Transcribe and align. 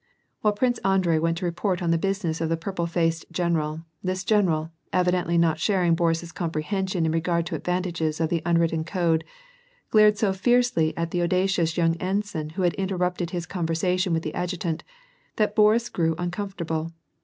While 0.41 0.53
Prince 0.53 0.79
Andrei 0.79 1.19
went 1.19 1.37
to 1.37 1.45
report 1.45 1.79
on 1.83 1.91
the 1.91 1.97
business 1.99 2.41
of 2.41 2.49
the 2.49 2.57
purple 2.57 2.87
faced 2.87 3.23
general, 3.31 3.85
this 4.03 4.23
general, 4.23 4.71
evidently 4.91 5.37
not 5.37 5.59
sharing 5.59 5.93
Boris's 5.93 6.31
comprehension 6.31 7.05
in 7.05 7.11
regard 7.11 7.45
to 7.45 7.51
the 7.51 7.57
advantages 7.57 8.19
of 8.19 8.29
the 8.31 8.41
unwritten 8.43 8.83
code, 8.83 9.23
glared 9.91 10.17
so 10.17 10.33
fiercely 10.33 10.97
at 10.97 11.11
the 11.11 11.21
audacious 11.21 11.77
young 11.77 11.97
ensign 11.97 12.49
who 12.49 12.63
had 12.63 12.73
interrupted 12.79 13.29
his 13.29 13.45
conversation 13.45 14.11
with 14.11 14.23
the 14.23 14.33
adjutant, 14.33 14.83
that 15.35 15.55
Boris 15.55 15.87
grew 15.87 16.15
uncomfortable. 16.17 16.89